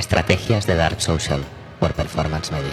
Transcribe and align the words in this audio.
Estrategias 0.00 0.66
de 0.66 0.76
Dark 0.76 0.98
Social 1.02 1.44
por 1.78 1.92
Performance 1.92 2.50
Media. 2.50 2.72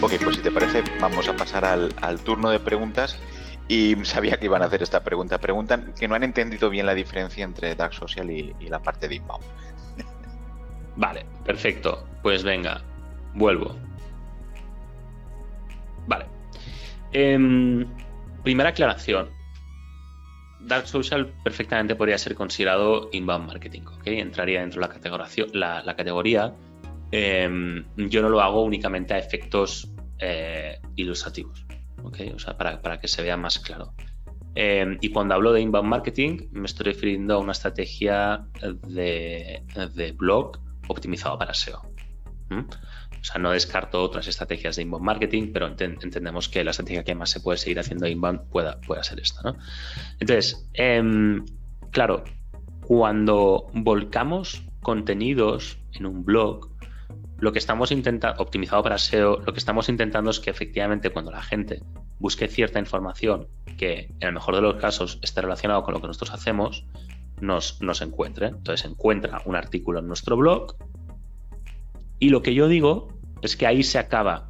Ok, 0.00 0.12
pues 0.22 0.36
si 0.36 0.42
te 0.42 0.52
parece, 0.52 0.84
vamos 1.00 1.28
a 1.28 1.34
pasar 1.34 1.64
al, 1.64 2.20
turno 2.20 2.50
de 2.50 2.60
preguntas. 2.60 3.18
Y 3.66 3.96
sabía 4.04 4.36
que 4.38 4.44
iban 4.44 4.62
a 4.62 4.66
hacer 4.66 4.80
esta 4.80 5.02
pregunta. 5.02 5.38
Preguntan 5.38 5.92
que 5.98 6.06
no 6.06 6.14
han 6.14 6.22
entendido 6.22 6.70
bien 6.70 6.86
la 6.86 6.94
diferencia 6.94 7.42
entre 7.42 7.74
Dark 7.74 7.94
Social 7.94 8.30
y, 8.30 8.54
la 8.68 8.80
parte 8.80 9.08
de 9.08 9.16
inbound. 9.16 9.44
Vale, 10.96 11.26
perfecto. 11.44 12.06
Pues 12.22 12.44
venga, 12.44 12.80
vuelvo. 13.34 13.74
Vale. 16.06 16.26
Em, 17.12 17.88
primera 18.44 18.68
aclaración. 18.68 19.30
Dark 20.66 20.86
Social 20.86 21.32
perfectamente 21.42 21.94
podría 21.94 22.18
ser 22.18 22.34
considerado 22.34 23.08
inbound 23.12 23.46
marketing, 23.46 23.82
¿ok? 23.82 24.06
Entraría 24.06 24.60
dentro 24.60 24.80
de 24.80 24.88
la 24.88 24.92
categoría. 24.92 25.82
La, 25.84 25.96
categoría 25.96 26.54
em, 27.10 27.84
yo 27.96 28.22
no 28.22 28.28
lo 28.28 28.40
hago 28.40 28.62
únicamente 28.62 29.14
a 29.14 29.18
efectos 29.18 29.92
eh, 30.18 30.80
ilustrativos, 30.96 31.66
¿ok? 32.02 32.18
O 32.34 32.38
sea, 32.38 32.56
para, 32.56 33.00
que 33.00 33.08
se 33.08 33.22
vea 33.22 33.36
más 33.36 33.58
claro. 33.58 33.94
Em, 34.54 34.98
y 35.00 35.10
cuando 35.10 35.34
hablo 35.34 35.52
de 35.52 35.60
inbound 35.60 35.88
marketing, 35.88 36.48
me 36.52 36.66
estoy 36.66 36.84
refiriendo 36.84 37.34
a 37.34 37.38
una 37.38 37.52
estrategia 37.52 38.46
de, 38.86 40.14
blog 40.16 40.58
optimizado 40.88 41.38
para 41.38 41.54
SEO. 41.54 41.82
O 43.22 43.24
sea, 43.24 43.40
no 43.40 43.52
descarto 43.52 44.02
otras 44.02 44.26
estrategias 44.26 44.74
de 44.74 44.82
inbound 44.82 45.04
marketing, 45.04 45.52
pero 45.52 45.68
entendemos 45.68 46.48
que 46.48 46.64
la 46.64 46.72
estrategia 46.72 47.04
que 47.04 47.14
más 47.14 47.30
se 47.30 47.38
puede 47.38 47.56
seguir 47.56 47.78
haciendo 47.78 48.08
inbound 48.08 48.50
pueda, 48.50 48.80
pueda 48.80 49.04
ser 49.04 49.20
esta. 49.20 49.42
¿no? 49.42 49.56
Entonces, 50.18 50.68
em, 50.74 51.44
claro, 51.92 52.24
cuando 52.80 53.68
volcamos 53.74 54.64
contenidos 54.80 55.78
en 55.92 56.06
un 56.06 56.24
blog, 56.24 56.68
lo 57.38 57.52
que 57.52 57.60
estamos 57.60 57.92
intentando, 57.92 58.42
optimizado 58.42 58.82
para 58.82 58.98
SEO, 58.98 59.40
lo 59.46 59.52
que 59.52 59.58
estamos 59.60 59.88
intentando 59.88 60.30
es 60.30 60.40
que 60.40 60.50
efectivamente 60.50 61.10
cuando 61.10 61.30
la 61.30 61.42
gente 61.42 61.80
busque 62.18 62.48
cierta 62.48 62.80
información 62.80 63.46
que 63.78 64.10
en 64.18 64.28
el 64.28 64.32
mejor 64.32 64.56
de 64.56 64.62
los 64.62 64.76
casos 64.76 65.20
esté 65.22 65.42
relacionado 65.42 65.84
con 65.84 65.94
lo 65.94 66.00
que 66.00 66.08
nosotros 66.08 66.32
hacemos, 66.32 66.84
nos, 67.40 67.80
nos 67.80 68.00
encuentre. 68.00 68.48
Entonces 68.48 68.84
encuentra 68.84 69.42
un 69.44 69.54
artículo 69.54 70.00
en 70.00 70.08
nuestro 70.08 70.36
blog 70.36 70.74
y 72.22 72.28
lo 72.28 72.42
que 72.42 72.54
yo 72.54 72.68
digo 72.68 73.11
es 73.42 73.56
que 73.56 73.66
ahí 73.66 73.82
se 73.82 73.98
acaba 73.98 74.48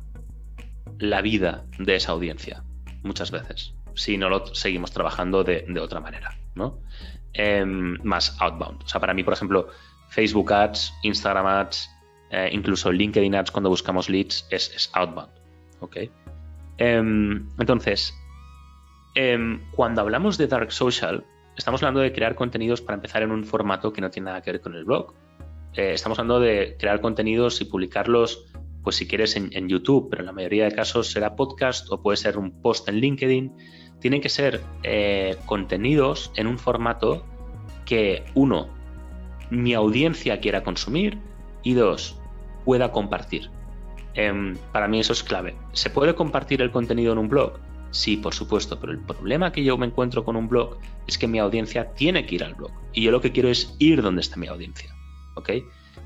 la 0.98 1.20
vida 1.20 1.64
de 1.78 1.96
esa 1.96 2.12
audiencia, 2.12 2.62
muchas 3.02 3.30
veces, 3.30 3.74
si 3.94 4.16
no 4.16 4.28
lo 4.28 4.54
seguimos 4.54 4.92
trabajando 4.92 5.42
de, 5.42 5.64
otra 5.80 6.00
manera, 6.00 6.36
¿no? 6.54 6.78
Em, 7.32 7.98
más 8.04 8.36
outbound. 8.40 8.82
O 8.84 8.88
sea, 8.88 9.00
para 9.00 9.14
mí, 9.14 9.24
por 9.24 9.32
ejemplo, 9.32 9.68
Facebook 10.10 10.52
Ads, 10.52 10.92
Instagram 11.02 11.46
Ads, 11.46 11.90
eh, 12.30 12.50
incluso 12.52 12.92
LinkedIn 12.92 13.34
Ads 13.34 13.50
cuando 13.50 13.70
buscamos 13.70 14.08
leads 14.08 14.46
es, 14.50 14.90
outbound. 14.92 15.30
¿Ok? 15.80 15.96
Em, 16.78 17.48
entonces, 17.58 18.14
em, 19.14 19.60
cuando 19.72 20.02
hablamos 20.02 20.38
de 20.38 20.46
Dark 20.46 20.70
Social, 20.72 21.24
estamos 21.56 21.82
hablando 21.82 22.00
de 22.00 22.12
crear 22.12 22.34
contenidos 22.34 22.80
para 22.80 22.96
empezar 22.96 23.22
en 23.22 23.30
un 23.30 23.44
formato 23.44 23.92
que 23.92 24.00
no 24.00 24.10
tiene 24.10 24.26
nada 24.26 24.42
que 24.42 24.52
ver 24.52 24.60
con 24.60 24.74
el 24.74 24.84
blog, 24.84 25.14
eh, 25.74 25.92
estamos 25.94 26.18
hablando 26.18 26.40
de 26.40 26.76
crear 26.78 27.00
contenidos 27.00 27.60
y 27.60 27.64
publicarlos, 27.64 28.46
pues 28.82 28.96
si 28.96 29.06
quieres 29.06 29.36
en, 29.36 29.68
YouTube, 29.68 30.08
pero 30.10 30.22
en 30.22 30.26
la 30.26 30.32
mayoría 30.32 30.64
de 30.64 30.72
casos 30.72 31.10
será 31.10 31.36
podcast 31.36 31.90
o 31.90 32.02
puede 32.02 32.16
ser 32.16 32.38
un 32.38 32.50
post 32.50 32.88
en 32.88 32.96
LinkedIn. 32.96 33.52
Tienen 34.00 34.20
que 34.20 34.28
ser 34.28 34.60
eh, 34.82 35.36
contenidos 35.46 36.32
en 36.36 36.46
un 36.46 36.58
formato 36.58 37.24
que, 37.84 38.24
uno, 38.34 38.68
mi 39.50 39.74
audiencia 39.74 40.40
quiera 40.40 40.62
consumir 40.62 41.18
y 41.62 41.74
dos, 41.74 42.18
pueda 42.64 42.90
compartir. 42.90 43.50
Em, 44.14 44.56
para 44.72 44.88
mí 44.88 45.00
eso 45.00 45.12
es 45.12 45.22
clave. 45.22 45.56
¿Se 45.72 45.90
puede 45.90 46.14
compartir 46.14 46.60
el 46.62 46.70
contenido 46.70 47.12
en 47.12 47.18
un 47.18 47.28
blog? 47.28 47.58
Sí, 47.90 48.16
por 48.16 48.34
supuesto, 48.34 48.80
pero 48.80 48.92
el 48.92 49.00
problema 49.00 49.52
que 49.52 49.62
yo 49.62 49.76
me 49.76 49.86
encuentro 49.86 50.24
con 50.24 50.34
un 50.34 50.48
blog 50.48 50.78
es 51.06 51.18
que 51.18 51.28
mi 51.28 51.38
audiencia 51.38 51.92
tiene 51.92 52.24
que 52.26 52.36
ir 52.36 52.44
al 52.44 52.54
blog 52.54 52.72
y 52.92 53.02
yo 53.02 53.10
lo 53.10 53.20
que 53.20 53.32
quiero 53.32 53.48
es 53.48 53.76
ir 53.78 54.02
donde 54.02 54.22
está 54.22 54.38
mi 54.38 54.46
audiencia. 54.46 54.94
¿ok? 55.34 55.50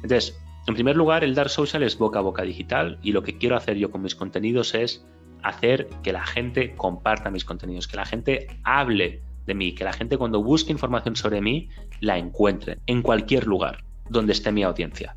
Entonces, 0.03 0.39
en 0.67 0.75
primer 0.75 0.97
lugar, 0.97 1.23
el 1.23 1.35
Dark 1.35 1.51
Social 1.51 1.83
es 1.83 1.97
boca 1.97 2.19
a 2.19 2.23
boca 2.23 2.43
digital 2.43 2.99
y 3.03 3.13
lo 3.13 3.23
que 3.23 3.39
quiero 3.39 3.57
hacer 3.57 3.77
yo 3.77 3.91
con 3.91 4.03
mis 4.03 4.15
contenidos 4.15 4.75
es 4.75 5.07
hacer 5.43 5.89
que 6.03 6.13
la 6.13 6.27
gente 6.27 6.75
comparta 6.75 7.31
mis 7.31 7.45
contenidos, 7.45 7.87
que 7.87 7.97
la 7.97 8.05
gente 8.05 8.49
hable 8.65 9.23
de 9.47 9.55
mí, 9.55 9.75
que 9.75 9.85
la 9.85 9.93
gente 9.93 10.19
cuando 10.19 10.43
busque 10.43 10.73
información 10.73 11.15
sobre 11.15 11.41
mí 11.41 11.69
la 12.01 12.19
encuentre 12.19 12.79
en 12.87 13.03
cualquier 13.03 13.47
lugar 13.47 13.85
donde 14.11 14.33
esté 14.33 14.51
mi 14.51 14.65
audiencia. 14.65 15.17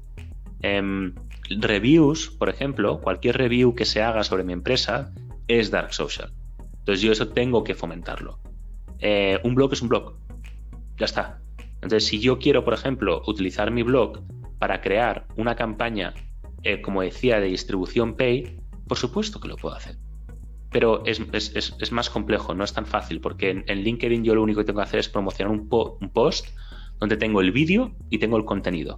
Em, 0.62 1.16
reviews, 1.50 2.30
por 2.30 2.50
ejemplo, 2.50 3.02
cualquier 3.02 3.38
review 3.38 3.74
que 3.74 3.86
se 3.86 4.04
haga 4.04 4.24
sobre 4.24 4.44
mi 4.44 4.54
empresa 4.54 5.12
es 5.48 5.72
Dark 5.72 5.94
Social. 5.94 6.32
Entonces 6.80 7.02
yo 7.02 7.12
eso 7.12 7.30
tengo 7.30 7.64
que 7.64 7.74
fomentarlo. 7.74 8.40
Eh, 9.00 9.40
un 9.44 9.56
blog 9.56 9.74
es 9.74 9.82
un 9.82 9.90
blog. 9.90 10.16
Ya 10.98 11.06
está. 11.06 11.42
Entonces, 11.82 12.06
si 12.06 12.20
yo 12.20 12.40
quiero, 12.40 12.66
por 12.66 12.74
ejemplo, 12.74 13.24
utilizar 13.26 13.72
mi 13.72 13.84
blog 13.84 14.22
para 14.60 14.82
crear 14.82 15.26
una 15.38 15.56
campaña, 15.56 16.14
eh, 16.64 16.82
como 16.82 17.02
decía, 17.02 17.40
de 17.40 17.48
distribución 17.48 18.16
Pay, 18.16 18.60
por 18.88 18.98
supuesto 18.98 19.40
que 19.40 19.48
lo 19.48 19.56
puedo 19.56 19.76
hacer. 19.76 19.98
Pero 20.72 21.04
es, 21.06 21.92
más 21.92 22.10
complejo, 22.10 22.54
no 22.54 22.64
es 22.64 22.74
tan 22.74 22.86
fácil, 22.86 23.22
porque 23.22 23.64
en, 23.66 23.84
LinkedIn 23.84 24.24
yo 24.24 24.36
lo 24.36 24.44
único 24.44 24.60
que 24.60 24.66
tengo 24.66 24.80
que 24.80 24.84
hacer 24.84 25.00
es 25.00 25.10
promocionar 25.10 25.52
un, 25.52 25.68
post 25.68 26.48
donde 27.00 27.18
tengo 27.18 27.42
el 27.42 27.52
vídeo 27.52 27.96
y 28.10 28.20
tengo 28.20 28.38
el 28.38 28.46
contenido. 28.46 28.98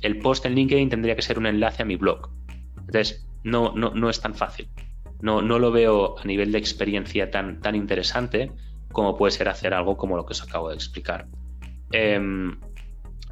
El 0.00 0.18
post 0.18 0.46
en 0.46 0.54
LinkedIn 0.54 0.88
tendría 0.88 1.16
que 1.16 1.22
ser 1.22 1.38
un 1.38 1.46
enlace 1.46 1.82
a 1.82 1.84
mi 1.84 1.96
blog. 1.96 2.30
Entonces, 2.78 3.26
no, 3.42 3.72
no, 3.74 3.90
no 3.90 4.08
es 4.08 4.20
tan 4.20 4.34
fácil. 4.34 4.68
No, 5.20 5.40
lo 5.40 5.70
veo 5.70 6.18
a 6.18 6.24
nivel 6.24 6.52
de 6.52 6.58
experiencia 6.58 7.30
tan, 7.30 7.60
tan 7.60 7.74
interesante 7.74 8.52
como 8.92 9.16
puede 9.16 9.32
ser 9.32 9.48
hacer 9.48 9.74
algo 9.74 9.96
como 9.96 10.16
lo 10.16 10.26
que 10.26 10.32
os 10.32 10.42
acabo 10.42 10.68
de 10.68 10.74
explicar. 10.74 11.26
Em, 11.92 12.58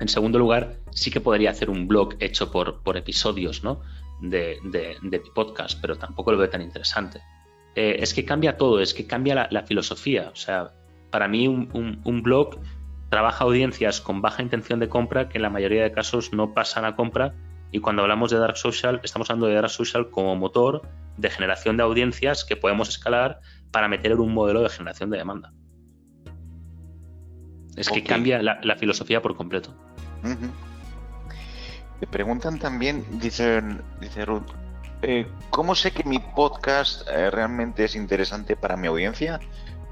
en 0.02 0.08
segundo 0.08 0.38
lugar, 0.38 0.76
sí 0.90 1.10
que 1.10 1.20
podría 1.20 1.50
hacer 1.50 1.70
un 1.70 1.86
blog 1.86 2.16
hecho 2.18 2.50
por, 2.50 2.82
por 2.82 2.96
episodios 2.96 3.62
¿no? 3.62 3.80
de, 4.20 4.58
de, 4.64 5.22
podcast, 5.34 5.80
pero 5.80 5.96
tampoco 5.96 6.32
lo 6.32 6.38
veo 6.38 6.50
tan 6.50 6.60
interesante. 6.60 7.20
Eh, 7.76 7.96
es 8.00 8.12
que 8.12 8.24
cambia 8.24 8.56
todo, 8.56 8.80
es 8.80 8.94
que 8.94 9.06
cambia 9.06 9.48
la, 9.48 9.62
filosofía. 9.62 10.30
O 10.32 10.36
sea, 10.36 10.72
para 11.10 11.28
mí 11.28 11.46
un, 11.46 12.22
blog 12.22 12.58
trabaja 13.10 13.44
audiencias 13.44 14.00
con 14.00 14.20
baja 14.20 14.42
intención 14.42 14.80
de 14.80 14.88
compra 14.88 15.28
que 15.28 15.38
en 15.38 15.42
la 15.42 15.50
mayoría 15.50 15.84
de 15.84 15.92
casos 15.92 16.32
no 16.32 16.52
pasan 16.52 16.84
a 16.84 16.96
compra 16.96 17.34
y 17.70 17.78
cuando 17.78 18.02
hablamos 18.02 18.30
de 18.30 18.38
Dark 18.38 18.56
Social 18.56 19.00
estamos 19.04 19.30
hablando 19.30 19.46
de 19.46 19.54
Dark 19.54 19.70
Social 19.70 20.10
como 20.10 20.34
motor 20.34 20.82
de 21.16 21.30
generación 21.30 21.76
de 21.76 21.84
audiencias 21.84 22.44
que 22.44 22.56
podemos 22.56 22.88
escalar 22.88 23.40
para 23.70 23.86
meter 23.86 24.12
en 24.12 24.20
un 24.20 24.34
modelo 24.34 24.62
de 24.62 24.68
generación 24.68 25.10
de 25.10 25.18
demanda. 25.18 25.52
Es 27.76 27.88
que 27.88 28.02
cambia 28.02 28.42
la, 28.42 28.76
filosofía 28.76 29.22
por 29.22 29.36
completo. 29.36 29.74
Me 30.22 32.06
preguntan 32.06 32.58
también, 32.58 33.04
dice, 33.20 33.62
dice 34.00 34.24
Ruth, 34.24 34.50
eh, 35.02 35.26
¿cómo 35.50 35.74
sé 35.74 35.92
que 35.92 36.04
mi 36.04 36.18
podcast 36.18 37.08
eh, 37.08 37.30
realmente 37.30 37.84
es 37.84 37.96
interesante 37.96 38.56
para 38.56 38.76
mi 38.76 38.88
audiencia? 38.88 39.40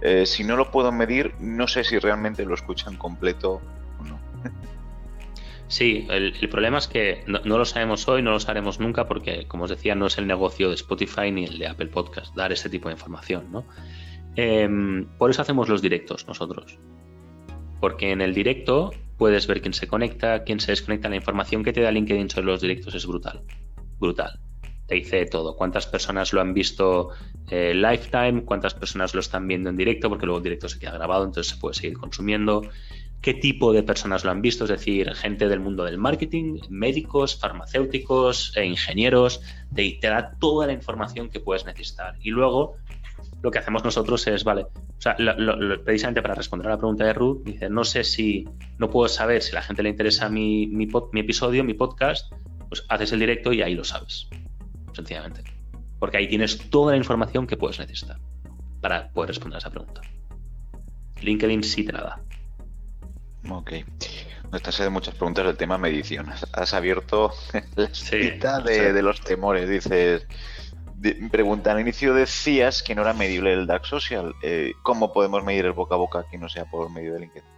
Eh, 0.02 0.24
si 0.26 0.44
no 0.44 0.56
lo 0.56 0.70
puedo 0.70 0.92
medir, 0.92 1.34
no 1.41 1.68
sé 1.68 1.84
si 1.84 1.98
realmente 1.98 2.44
lo 2.44 2.54
escuchan 2.54 2.96
completo 2.96 3.60
o 3.98 4.04
no. 4.04 4.20
Sí, 5.68 6.08
el, 6.10 6.48
problema 6.48 6.78
es 6.78 6.88
que 6.88 7.22
no, 7.28 7.38
lo 7.44 7.64
sabemos 7.64 8.08
hoy, 8.08 8.22
no 8.22 8.32
lo 8.32 8.41
sabremos 8.41 8.80
nunca, 8.80 9.06
porque, 9.06 9.47
como 9.47 9.64
os 9.64 9.70
decía, 9.70 9.94
no 9.94 10.08
es 10.08 10.18
el 10.18 10.26
negocio 10.26 10.68
de 10.68 10.74
Spotify 10.74 11.30
ni 11.30 11.44
el 11.44 11.60
de 11.60 11.68
Apple 11.68 11.86
Podcast 11.86 12.34
dar 12.34 12.50
este 12.50 12.68
tipo 12.68 12.88
de 12.88 12.94
información. 12.94 13.52
¿no? 13.52 13.64
Em, 14.34 15.06
por 15.16 15.30
eso 15.30 15.42
hacemos 15.42 15.68
los 15.68 15.80
directos 15.80 16.26
nosotros 16.26 16.76
porque 17.80 18.12
en 18.12 18.20
el 18.20 18.34
directo 18.34 18.92
puedes 19.20 19.47
ver 19.47 19.60
quién 19.60 19.75
se 19.75 19.86
conecta, 19.86 20.44
quién 20.44 20.60
se 20.60 20.72
desconecta. 20.72 21.10
La 21.10 21.16
información 21.16 21.62
que 21.62 21.74
te 21.74 21.83
da 21.83 21.91
LinkedIn 21.91 22.30
sobre 22.30 22.47
los 22.47 22.62
directos 22.62 22.94
es 22.94 23.06
brutal. 23.06 23.42
Brutal. 23.98 24.41
Te 24.86 24.94
dice 24.94 25.27
todo. 25.27 25.56
Cuántas 25.56 25.86
personas 25.86 26.33
lo 26.33 26.41
han 26.41 26.54
visto 26.54 27.10
eh, 27.50 27.74
lifetime, 27.74 28.44
cuántas 28.47 28.72
personas 28.72 29.12
lo 29.12 29.21
están 29.21 29.47
viendo 29.47 29.68
en 29.68 29.77
directo, 29.77 30.09
porque 30.09 30.24
luego 30.24 30.39
el 30.39 30.44
directo 30.44 30.71
se 30.71 30.78
queda 30.78 30.92
grabado, 30.92 31.24
entonces 31.24 31.53
se 31.53 31.60
puede 31.60 31.74
seguir 31.74 31.98
consumiendo. 31.98 32.62
¿Qué 33.21 33.34
tipo 33.34 33.74
de 33.74 33.83
personas 33.83 34.24
lo 34.24 34.30
han 34.30 34.41
visto? 34.41 34.65
Es 34.65 34.71
decir, 34.71 35.15
gente 35.15 35.48
del 35.48 35.60
mundo 35.60 35.84
del 35.84 35.98
marketing, 35.98 36.59
médicos, 36.71 37.39
farmacéuticos, 37.39 38.56
e 38.56 38.65
ingenieros. 38.65 39.42
Te, 39.74 39.98
te 40.00 40.06
da 40.06 40.30
toda 40.41 40.66
la 40.66 40.72
información 40.72 41.28
que 41.28 41.41
puedes 41.41 41.66
necesitar. 41.66 42.15
Y 42.22 42.30
luego 42.30 42.78
lo 43.42 43.51
que 43.51 43.59
hacemos 43.59 43.84
nosotros 43.84 44.27
es, 44.27 44.45
vale, 44.45 44.63
o 44.63 45.01
sea, 45.01 45.16
precisamente 45.84 46.22
para 46.22 46.34
responder 46.34 46.69
a 46.69 46.71
la 46.71 46.78
pregunta 46.78 47.04
de 47.04 47.13
Ruth, 47.13 47.42
dice, 47.45 47.71
no 47.71 47.84
sé 47.84 48.04
si, 48.04 48.48
no 48.78 48.91
puedo 48.91 49.09
saber 49.09 49.42
si 49.42 49.53
a 49.53 49.57
la 49.57 49.63
gente 49.63 49.83
le 49.83 49.89
interesa 49.89 50.28
mi, 50.28 50.66
mi, 50.66 50.89
episodio, 51.15 51.65
mi 51.65 51.75
podcast, 51.75 52.33
pues 52.69 52.84
haces 52.89 53.13
el 53.13 53.21
directo 53.21 53.53
y 53.53 53.63
ahí 53.63 53.75
lo 53.75 53.84
sabes, 53.84 54.28
sencillamente. 54.92 55.42
Porque 55.98 56.19
ahí 56.19 56.28
tienes 56.28 56.71
toda 56.71 56.92
la 56.92 56.98
información 56.98 57.47
que 57.47 57.57
puedes 57.57 57.78
necesitar 57.78 58.19
para 58.81 59.10
poder 59.10 59.28
responder 59.28 59.57
a 59.57 59.59
esa 59.59 59.71
pregunta. 59.71 60.01
LinkedIn 61.21 61.63
sí 61.63 61.84
te 61.84 61.92
la 61.92 62.03
da. 62.03 62.21
Ok. 63.51 63.72
Esta 64.53 64.83
de 64.83 64.91
muchas 64.91 65.15
preguntas 65.15 65.47
del 65.47 65.57
tema 65.57 65.78
medición. 65.78 66.28
Has, 66.53 66.75
abierto 66.75 67.33
la 67.77 67.95
cita 67.95 68.60
de, 68.60 69.01
los 69.03 69.21
temores. 69.21 69.69
Dices, 69.69 70.27
pregunta, 71.30 71.72
al 71.72 71.80
inicio 71.80 72.14
decías 72.14 72.82
que 72.82 72.94
no 72.94 73.02
era 73.02 73.12
medible 73.12 73.52
el 73.52 73.66
DAX 73.66 73.88
Social. 73.88 74.34
Eh, 74.42 74.72
¿Cómo 74.82 75.12
podemos 75.12 75.44
medir 75.44 75.64
el 75.66 75.72
boca 75.72 75.94
a 75.94 75.98
boca 75.98 76.26
que 76.30 76.38
no 76.38 76.48
sea 76.48 76.64
por 76.64 76.91
medio 76.91 77.14
de 77.14 77.20
LinkedIn? 77.20 77.48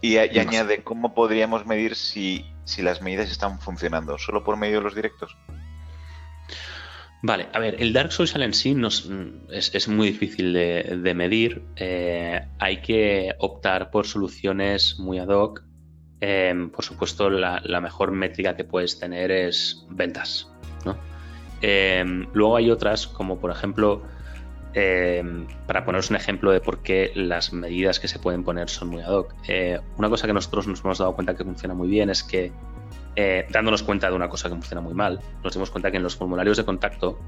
Y, 0.00 0.18
añade, 0.18 0.82
¿cómo 0.82 1.14
podríamos 1.14 1.64
medir 1.64 1.94
si, 1.94 2.44
si 2.64 2.82
las 2.82 3.00
medidas 3.00 3.30
están 3.30 3.58
funcionando? 3.58 4.18
¿Solo 4.18 4.44
por 4.44 4.58
medio 4.58 4.78
de 4.78 4.84
los 4.84 4.94
directos? 4.94 5.34
Vale, 7.26 7.48
a 7.54 7.58
ver, 7.58 7.76
el 7.78 7.94
Dark 7.94 8.12
Social 8.12 8.42
en 8.42 8.52
sí 8.52 8.76
es, 9.48 9.88
muy 9.88 10.08
difícil 10.08 10.52
de, 10.52 11.14
medir. 11.16 11.62
Eh, 11.76 12.38
hay 12.58 12.82
que 12.82 13.34
optar 13.38 13.90
por 13.90 14.06
soluciones 14.06 14.98
muy 14.98 15.18
ad 15.18 15.28
hoc. 15.28 15.62
Em, 16.20 16.68
por 16.68 16.84
supuesto, 16.84 17.30
la, 17.30 17.80
mejor 17.80 18.12
métrica 18.12 18.56
que 18.56 18.64
puedes 18.64 18.98
tener 18.98 19.30
es 19.30 19.86
ventas. 19.88 20.52
Em, 21.60 22.26
luego 22.32 22.56
hay 22.56 22.70
otras, 22.70 23.06
como 23.06 23.38
por 23.38 23.50
ejemplo, 23.50 24.02
em, 24.74 25.46
para 25.66 25.84
poneros 25.84 26.10
un 26.10 26.16
ejemplo 26.16 26.50
de 26.50 26.60
por 26.60 26.82
qué 26.82 27.12
las 27.14 27.52
medidas 27.52 28.00
que 28.00 28.08
se 28.08 28.18
pueden 28.18 28.44
poner 28.44 28.68
son 28.68 28.88
muy 28.88 29.02
ad 29.02 29.12
hoc. 29.12 29.34
Eh, 29.48 29.80
una 29.96 30.08
cosa 30.08 30.26
que 30.26 30.32
nosotros 30.32 30.66
nos 30.66 30.80
hemos 30.80 30.98
dado 30.98 31.14
cuenta 31.14 31.36
que 31.36 31.44
funciona 31.44 31.74
muy 31.74 31.88
bien 31.88 32.10
es 32.10 32.22
que 32.22 32.52
eh, 33.16 33.46
dándonos 33.50 33.82
cuenta 33.82 34.10
de 34.10 34.16
una 34.16 34.28
cosa 34.28 34.48
que 34.48 34.54
funciona 34.54 34.80
muy 34.80 34.94
mal, 34.94 35.20
nos 35.42 35.52
dimos 35.54 35.70
cuenta 35.70 35.90
que 35.90 35.98
en 35.98 36.02
los 36.02 36.16
formularios 36.16 36.56
de 36.56 36.64
contacto 36.64 37.18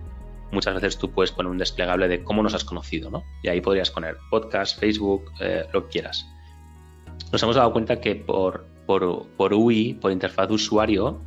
muchas 0.50 0.74
veces 0.74 0.98
tú 0.98 1.10
puedes 1.10 1.30
poner 1.32 1.50
un 1.50 1.58
desplegable 1.58 2.08
de 2.08 2.24
cómo 2.24 2.42
nos 2.42 2.54
has 2.54 2.64
conocido, 2.64 3.10
¿no? 3.10 3.24
Y 3.42 3.48
ahí 3.48 3.60
podrías 3.60 3.90
poner 3.90 4.16
podcast, 4.30 4.78
Facebook, 4.80 5.30
eh, 5.40 5.64
lo 5.72 5.84
que 5.84 5.90
quieras. 5.90 6.26
Nos 7.32 7.42
hemos 7.42 7.56
dado 7.56 7.72
cuenta 7.72 8.00
que 8.00 8.16
por, 8.16 8.66
por, 8.86 9.26
por 9.36 9.54
UI, 9.54 9.94
por 9.94 10.12
interfaz 10.12 10.48
de 10.48 10.54
usuario, 10.54 11.20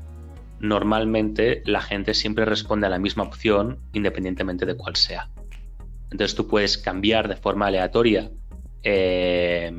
normalmente 0.59 1.61
la 1.65 1.81
gente 1.81 2.13
siempre 2.13 2.45
responde 2.45 2.87
a 2.87 2.89
la 2.89 2.99
misma 2.99 3.23
opción 3.23 3.79
independientemente 3.93 4.65
de 4.65 4.75
cuál 4.75 4.95
sea. 4.95 5.29
Entonces 6.11 6.35
tú 6.35 6.47
puedes 6.47 6.77
cambiar 6.77 7.27
de 7.27 7.35
forma 7.35 7.67
aleatoria 7.67 8.31
eh, 8.83 9.71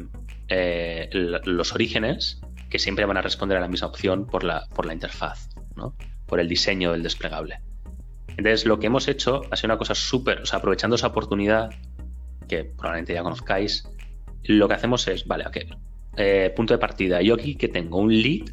los 1.45 1.75
orígenes 1.75 2.41
que 2.69 2.79
siempre 2.79 3.05
van 3.05 3.17
a 3.17 3.23
responder 3.23 3.59
a 3.59 3.61
la 3.61 3.69
misma 3.69 3.89
opción 3.89 4.27
por 4.27 4.45
la, 4.45 4.67
por 4.75 4.87
la 4.87 4.93
interfaz, 4.93 5.51
¿no? 5.77 5.95
por 6.27 6.41
el 6.41 6.49
diseño 6.49 6.93
del 6.93 7.03
desplegable. 7.03 7.61
Entonces, 8.29 8.65
lo 8.65 8.79
que 8.79 8.87
hemos 8.87 9.09
hecho 9.09 9.43
ha 9.51 9.57
sido 9.57 9.69
una 9.69 9.79
cosa 9.79 9.95
súper, 9.95 10.41
o 10.41 10.47
sea, 10.47 10.61
aprovechando 10.61 10.97
esa 10.97 11.09
oportunidad 11.09 11.71
que 12.49 12.65
probablemente 12.65 13.13
ya 13.13 13.23
conozcáis, 13.23 13.89
lo 14.45 14.69
que 14.69 14.75
hacemos 14.75 15.07
es, 15.09 15.27
vale, 15.27 15.47
ok, 15.47 15.57
eh, 16.17 16.53
punto 16.55 16.73
de 16.73 16.79
partida. 16.79 17.21
Yo 17.23 17.35
aquí 17.35 17.57
que 17.57 17.69
tengo 17.69 17.99
un 17.99 18.13
lead 18.13 18.51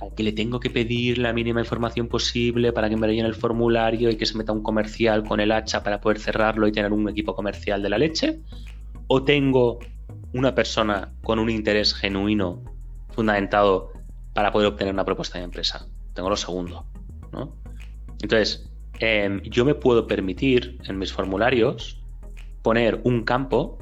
al 0.00 0.14
que 0.14 0.22
le 0.22 0.32
tengo 0.32 0.60
que 0.60 0.70
pedir 0.70 1.18
la 1.18 1.32
mínima 1.32 1.60
información 1.60 2.08
posible 2.08 2.72
para 2.72 2.88
que 2.88 2.96
me 2.96 3.06
rellene 3.06 3.28
el 3.28 3.34
formulario 3.34 4.10
y 4.10 4.16
que 4.16 4.26
se 4.26 4.36
meta 4.36 4.52
un 4.52 4.62
comercial 4.62 5.24
con 5.24 5.40
el 5.40 5.52
hacha 5.52 5.82
para 5.82 6.00
poder 6.00 6.18
cerrarlo 6.20 6.68
y 6.68 6.72
tener 6.72 6.92
un 6.92 7.08
equipo 7.08 7.34
comercial 7.34 7.82
de 7.82 7.88
la 7.88 7.98
leche. 7.98 8.40
O 9.08 9.24
tengo 9.24 9.78
una 10.32 10.54
persona 10.54 11.12
con 11.22 11.38
un 11.38 11.50
interés 11.50 11.94
genuino 11.94 12.62
fundamentado 13.10 13.92
para 14.34 14.52
poder 14.52 14.68
obtener 14.68 14.94
una 14.94 15.04
propuesta 15.04 15.38
de 15.38 15.44
empresa. 15.44 15.86
Tengo 16.14 16.28
lo 16.28 16.36
segundo. 16.36 16.86
¿no? 17.32 17.56
Entonces, 18.22 18.70
em, 19.00 19.40
yo 19.42 19.64
me 19.64 19.74
puedo 19.74 20.06
permitir 20.06 20.78
en 20.84 20.98
mis 20.98 21.12
formularios 21.12 22.00
poner 22.62 23.00
un 23.04 23.24
campo 23.24 23.78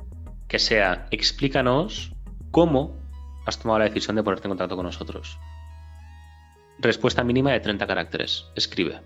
que 0.49 0.59
sea 0.59 1.09
explícanos 1.11 2.13
cómo 2.51 2.95
has 3.47 3.59
tomado 3.59 3.81
la 3.81 3.85
decisión 3.87 4.17
de 4.17 4.23
ponerte 4.23 4.47
en 4.47 4.51
contacto 4.51 4.77
con 4.77 4.87
nosotros. 4.87 5.39
Respuesta 6.78 7.25
mínima 7.25 7.52
de 7.52 7.61
30 7.61 7.87
caracteres. 7.87 8.50
Escribe. 8.55 9.00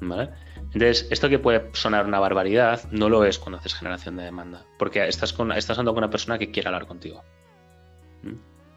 ¿Vale? 0.00 0.30
Entonces, 0.72 1.08
esto 1.10 1.28
que 1.28 1.38
puede 1.38 1.70
sonar 1.72 2.06
una 2.06 2.20
barbaridad, 2.20 2.82
no 2.90 3.08
lo 3.08 3.24
es 3.24 3.38
cuando 3.38 3.58
haces 3.58 3.74
generación 3.74 4.16
de 4.16 4.24
demanda, 4.24 4.66
porque 4.78 5.06
estás, 5.08 5.32
con, 5.32 5.52
estás 5.52 5.78
hablando 5.78 5.94
con 5.94 6.04
una 6.04 6.10
persona 6.10 6.38
que 6.38 6.50
quiere 6.50 6.68
hablar 6.68 6.86
contigo. 6.86 7.22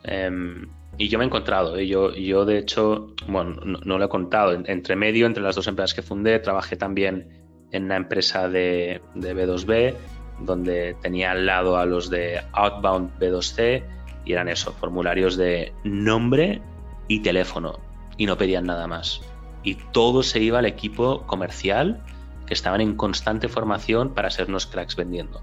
Em, 0.03 0.69
y 0.97 1.09
yo 1.09 1.18
me 1.18 1.25
he 1.25 1.27
encontrado, 1.27 1.77
¿eh? 1.77 1.88
yo, 1.88 2.13
yo 2.13 2.45
de 2.45 2.57
hecho, 2.57 3.13
bueno, 3.27 3.56
no, 3.63 3.97
lo 3.97 4.06
he 4.06 4.09
contado, 4.09 4.53
entre 4.53 4.95
medio, 4.95 5.25
entre 5.25 5.44
las 5.44 5.56
dos 5.56 5.68
empresas 5.68 5.94
que 5.94 6.01
fundé, 6.01 6.39
trabajé 6.39 6.77
también 6.77 7.27
en 7.71 7.85
una 7.85 7.97
empresa 7.97 8.47
de, 8.47 9.01
de 9.15 9.35
B2B, 9.35 9.94
donde 10.42 10.95
tenía 11.01 11.31
al 11.31 11.45
lado 11.45 11.77
a 11.77 11.85
los 11.85 12.09
de 12.09 12.42
Outbound 12.53 13.19
B2C, 13.19 13.83
y 14.25 14.33
eran 14.33 14.47
eso, 14.47 14.71
formularios 14.74 15.35
de 15.38 15.74
nombre 15.83 16.62
y 17.09 17.19
teléfono, 17.19 17.79
y 18.15 18.25
no 18.25 18.38
pedían 18.38 18.63
nada 18.63 18.88
más. 18.88 19.19
Y 19.63 19.75
todo 19.75 20.23
se 20.23 20.39
iba 20.39 20.59
al 20.59 20.65
equipo 20.65 21.27
comercial, 21.27 22.01
que 22.45 22.53
estaban 22.53 22.79
en 22.79 22.95
constante 22.95 23.50
formación 23.50 24.13
para 24.13 24.29
ser 24.29 24.47
unos 24.47 24.65
cracks 24.65 24.95
vendiendo 24.95 25.41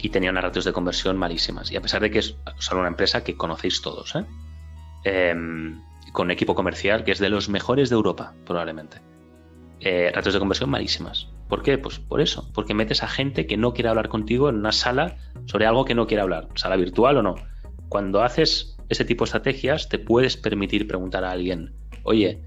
y 0.00 0.10
tenía 0.10 0.30
unas 0.30 0.44
ratios 0.44 0.64
de 0.64 0.72
conversión 0.72 1.16
malísimas. 1.16 1.70
Y 1.70 1.76
a 1.76 1.80
pesar 1.80 2.02
de 2.02 2.10
que 2.10 2.18
es 2.18 2.36
solo 2.58 2.80
una 2.80 2.88
empresa 2.88 3.24
que 3.24 3.36
conocéis 3.36 3.82
todos, 3.82 4.14
¿eh? 4.14 4.24
Em, 5.04 5.80
con 6.12 6.30
equipo 6.30 6.54
comercial 6.54 7.04
que 7.04 7.12
es 7.12 7.18
de 7.18 7.28
los 7.28 7.48
mejores 7.48 7.90
de 7.90 7.96
Europa, 7.96 8.34
probablemente. 8.44 9.00
Eh, 9.80 10.10
ratios 10.14 10.34
de 10.34 10.40
conversión 10.40 10.70
malísimas. 10.70 11.28
¿Por 11.48 11.62
qué? 11.62 11.78
Pues 11.78 11.98
por 11.98 12.20
eso, 12.20 12.50
porque 12.54 12.74
metes 12.74 13.02
a 13.02 13.08
gente 13.08 13.46
que 13.46 13.56
no 13.56 13.72
quiere 13.72 13.88
hablar 13.88 14.08
contigo 14.08 14.48
en 14.48 14.56
una 14.56 14.72
sala 14.72 15.16
sobre 15.46 15.66
algo 15.66 15.84
que 15.84 15.94
no 15.94 16.06
quiere 16.06 16.22
hablar, 16.22 16.48
sala 16.54 16.76
virtual 16.76 17.18
o 17.18 17.22
no. 17.22 17.34
Cuando 17.88 18.22
haces 18.22 18.75
ese 18.88 19.04
tipo 19.04 19.24
de 19.24 19.26
estrategias, 19.26 19.88
te 19.88 19.98
puedes 19.98 20.36
permitir 20.36 20.86
preguntar 20.86 21.24
a 21.24 21.30
alguien, 21.30 21.72
oye, 22.02 22.40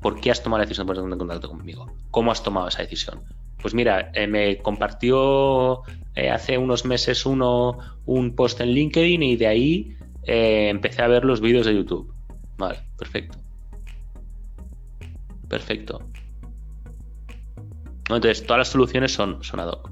¿por 0.00 0.20
qué 0.20 0.30
has 0.30 0.42
tomado 0.42 0.58
la 0.58 0.64
decisión 0.64 0.86
de 0.86 0.94
ponerte 0.94 1.18
contacto 1.18 1.48
conmigo? 1.48 1.92
¿Cómo 2.10 2.30
has 2.30 2.42
tomado 2.42 2.68
esa 2.68 2.82
decisión? 2.82 3.22
Pues 3.60 3.74
mira, 3.74 4.10
eh, 4.14 4.26
me 4.26 4.58
compartió 4.58 5.82
eh, 6.14 6.30
hace 6.30 6.58
unos 6.58 6.84
meses 6.84 7.26
uno 7.26 7.78
un 8.04 8.34
post 8.34 8.60
en 8.60 8.70
LinkedIn 8.70 9.22
y 9.22 9.36
de 9.36 9.46
ahí 9.46 9.96
eh, 10.24 10.68
empecé 10.68 11.02
a 11.02 11.08
ver 11.08 11.24
los 11.24 11.40
vídeos 11.40 11.66
de 11.66 11.74
YouTube. 11.74 12.12
Vale, 12.58 12.80
perfecto. 12.98 13.38
Perfecto. 15.48 16.00
Entonces, 18.08 18.44
todas 18.44 18.58
las 18.58 18.68
soluciones 18.68 19.12
son, 19.12 19.42
son 19.42 19.60
ad 19.60 19.68
hoc. 19.68 19.90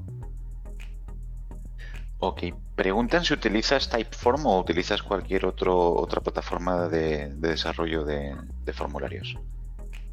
Ok. 2.18 2.42
Preguntan 2.74 3.24
si 3.24 3.34
utilizas 3.34 3.88
Typeform 3.88 4.46
o 4.46 4.58
utilizas 4.58 5.02
cualquier 5.02 5.46
otro, 5.46 5.94
otra 5.94 6.20
plataforma 6.20 6.88
de, 6.88 7.28
desarrollo 7.36 8.04
de 8.04 8.72
formularios. 8.72 9.36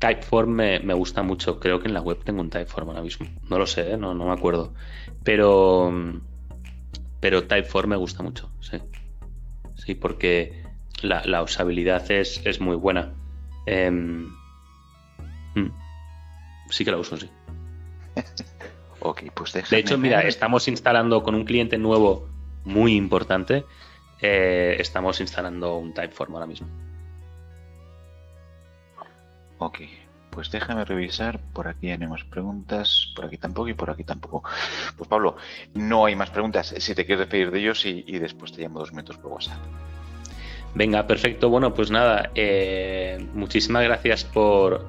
Typeform 0.01 0.50
me, 0.50 0.93
gusta 0.95 1.21
mucho. 1.21 1.59
Creo 1.59 1.79
que 1.79 1.88
en 1.88 1.93
la 1.93 2.01
web 2.01 2.24
tengo 2.24 2.41
un 2.41 2.50
Typeform 2.50 2.89
ahora 2.89 3.03
mismo. 3.03 3.27
No 3.50 3.59
lo 3.59 3.67
sé, 3.67 3.93
¿eh? 3.93 3.97
no, 3.97 4.15
no 4.15 4.25
me 4.25 4.33
acuerdo. 4.33 4.74
Pero, 5.24 5.93
pero 7.19 7.43
Typeform 7.43 7.91
me 7.91 7.95
gusta 7.95 8.24
mucho, 8.24 8.51
sí. 8.59 8.79
Sí, 9.75 9.93
porque 9.93 10.63
la, 11.03 11.43
usabilidad 11.43 12.09
es, 12.09 12.41
es, 12.45 12.59
muy 12.59 12.75
buena. 12.75 13.13
Em, 13.67 14.25
mm, 15.53 15.71
sí 16.71 16.83
que 16.83 16.91
la 16.91 16.97
uso, 16.97 17.15
sí. 17.17 17.29
ok, 19.01 19.21
pues 19.35 19.53
De 19.69 19.77
hecho, 19.77 20.00
mira, 20.00 20.21
estamos 20.21 20.67
instalando 20.67 21.21
con 21.21 21.35
un 21.35 21.45
cliente 21.45 21.77
nuevo 21.77 22.27
muy 22.65 22.95
importante. 22.95 23.65
Eh, 24.21 24.75
estamos 24.79 25.19
instalando 25.19 25.77
un 25.77 25.93
Typeform 25.93 26.33
ahora 26.35 26.45
mismo. 26.45 26.67
Ok, 29.57 29.79
pues 30.31 30.49
déjame 30.49 30.85
revisar. 30.85 31.39
Por 31.53 31.67
aquí 31.67 31.87
tenemos 31.87 32.23
preguntas, 32.23 33.11
por 33.15 33.25
aquí 33.25 33.37
tampoco 33.37 33.69
y 33.69 33.73
por 33.73 33.89
aquí 33.89 34.03
tampoco. 34.03 34.43
Pues 34.97 35.07
Pablo, 35.07 35.37
no 35.73 36.05
hay 36.05 36.15
más 36.15 36.29
preguntas. 36.29 36.73
Si 36.77 36.95
te 36.95 37.05
quieres 37.05 37.19
despedir 37.19 37.51
de 37.51 37.59
ellos 37.59 37.85
y, 37.85 38.17
después 38.17 38.51
te 38.51 38.61
llamo 38.61 38.79
dos 38.79 38.91
minutos 38.91 39.17
por 39.17 39.33
WhatsApp. 39.33 39.59
Venga, 40.73 41.05
perfecto. 41.05 41.49
Bueno, 41.49 41.73
pues 41.73 41.91
nada, 41.91 42.31
eh, 42.33 43.23
muchísimas 43.33 43.83
gracias 43.83 44.23
por, 44.23 44.87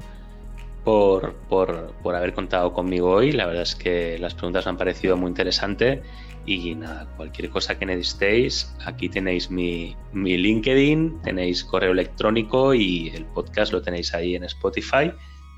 por, 0.84 1.34
por, 1.48 2.14
haber 2.14 2.34
contado 2.34 2.72
conmigo 2.72 3.10
hoy. 3.10 3.32
La 3.32 3.46
verdad 3.46 3.62
es 3.62 3.74
que 3.74 4.18
las 4.18 4.34
preguntas 4.34 4.66
me 4.66 4.70
han 4.70 4.76
parecido 4.76 5.16
muy 5.16 5.28
interesantes. 5.28 6.00
Y 6.44 6.74
nada, 6.74 7.06
cualquier 7.16 7.50
cosa 7.50 7.78
que 7.78 7.86
necesitéis, 7.86 8.74
aquí 8.84 9.08
tenéis 9.08 9.48
mi, 9.48 9.96
mi, 10.12 10.36
LinkedIn, 10.36 11.22
tenéis 11.22 11.62
correo 11.62 11.92
electrónico 11.92 12.74
y 12.74 13.10
el 13.10 13.26
podcast 13.26 13.72
lo 13.72 13.80
tenéis 13.80 14.12
ahí 14.12 14.34
en 14.34 14.42
Spotify, 14.44 15.12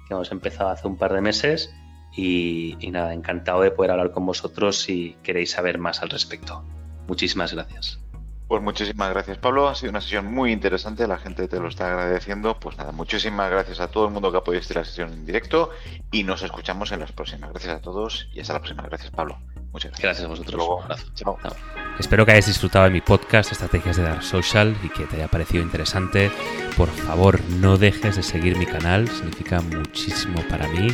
que 0.06 0.12
hemos 0.12 0.30
empezado 0.30 0.68
hace 0.68 0.86
un 0.86 0.98
par 0.98 1.14
de 1.14 1.22
meses. 1.22 1.74
Y, 2.16 2.76
y 2.80 2.90
nada, 2.90 3.14
encantado 3.14 3.62
de 3.62 3.70
poder 3.70 3.92
hablar 3.92 4.12
con 4.12 4.26
vosotros 4.26 4.76
si 4.76 5.16
queréis 5.22 5.52
saber 5.52 5.78
más 5.78 6.02
al 6.02 6.10
respecto. 6.10 6.62
Muchísimas 7.08 7.54
gracias. 7.54 7.98
Pues 8.46 8.62
muchísimas 8.62 9.10
gracias, 9.10 9.38
Pablo. 9.38 9.68
Ha 9.68 9.74
sido 9.74 9.90
una 9.90 10.00
sesión 10.00 10.32
muy 10.32 10.52
interesante. 10.52 11.06
La 11.06 11.18
gente 11.18 11.48
te 11.48 11.58
lo 11.58 11.68
está 11.68 11.88
agradeciendo. 11.88 12.58
Pues 12.60 12.76
nada, 12.76 12.92
muchísimas 12.92 13.50
gracias 13.50 13.80
a 13.80 13.88
todo 13.88 14.06
el 14.06 14.12
mundo 14.12 14.30
que 14.30 14.38
ha 14.38 14.44
podido 14.44 14.60
estar 14.60 14.76
la 14.76 14.84
sesión 14.84 15.12
en 15.12 15.24
directo 15.24 15.70
y 16.12 16.24
nos 16.24 16.42
escuchamos 16.42 16.92
en 16.92 17.00
las 17.00 17.12
próximas. 17.12 17.50
Gracias 17.50 17.74
a 17.74 17.80
todos 17.80 18.28
y 18.32 18.40
hasta 18.40 18.52
la 18.52 18.58
próxima. 18.60 18.82
Gracias, 18.82 19.10
Pablo. 19.10 19.38
Muchas 19.72 19.90
gracias. 19.92 20.02
Gracias 20.02 20.24
a 20.26 20.28
vosotros. 20.28 20.54
Luego. 20.56 20.76
Un 20.76 20.82
abrazo. 20.84 21.06
Chao. 21.14 21.38
Chao. 21.42 21.52
Espero 21.98 22.26
que 22.26 22.32
hayas 22.32 22.46
disfrutado 22.46 22.84
de 22.84 22.90
mi 22.90 23.00
podcast 23.00 23.50
Estrategias 23.50 23.96
de 23.96 24.02
Dark 24.02 24.22
Social 24.22 24.76
y 24.82 24.88
que 24.88 25.04
te 25.04 25.16
haya 25.16 25.28
parecido 25.28 25.62
interesante. 25.62 26.30
Por 26.76 26.88
favor, 26.88 27.40
no 27.48 27.78
dejes 27.78 28.16
de 28.16 28.22
seguir 28.22 28.56
mi 28.56 28.66
canal. 28.66 29.08
Significa 29.08 29.60
muchísimo 29.62 30.42
para 30.48 30.68
mí. 30.68 30.88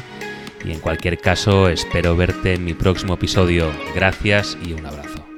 Y 0.64 0.72
en 0.72 0.80
cualquier 0.80 1.18
caso, 1.18 1.68
espero 1.68 2.16
verte 2.16 2.54
en 2.54 2.64
mi 2.64 2.74
próximo 2.74 3.14
episodio. 3.14 3.72
Gracias 3.94 4.56
y 4.62 4.72
un 4.72 4.86
abrazo. 4.86 5.29